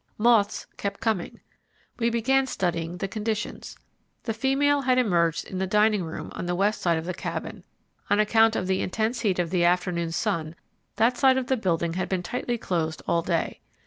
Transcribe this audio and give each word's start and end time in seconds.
Moths 0.17 0.65
kept 0.77 0.99
coming. 0.99 1.41
We 1.99 2.09
began 2.09 2.47
studying 2.47 2.97
the 2.97 3.07
conditions. 3.07 3.77
The 4.23 4.33
female 4.33 4.81
had 4.81 4.97
emerged 4.97 5.45
in 5.45 5.59
the 5.59 5.67
diningroom 5.67 6.31
on 6.33 6.47
the 6.47 6.55
west 6.55 6.81
side 6.81 6.97
of 6.97 7.05
the 7.05 7.13
cabin. 7.13 7.63
On 8.09 8.19
account 8.19 8.55
of 8.55 8.65
the 8.65 8.81
intense 8.81 9.19
heat 9.19 9.37
of 9.37 9.51
the 9.51 9.63
afternoon 9.63 10.11
sun, 10.11 10.55
that 10.95 11.19
side 11.19 11.37
of 11.37 11.45
the 11.45 11.55
building 11.55 11.93
had 11.93 12.09
been 12.09 12.23
tightly 12.23 12.57
closed 12.57 13.03
all 13.07 13.21
day. 13.21 13.61